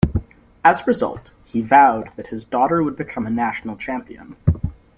As 0.63 0.81
a 0.81 0.85
result, 0.85 1.29
he 1.43 1.61
vowed 1.61 2.09
that 2.15 2.31
his 2.31 2.43
daughter 2.43 2.81
would 2.81 2.95
become 2.95 3.27
a 3.27 3.29
national 3.29 3.77
champion. 3.77 4.35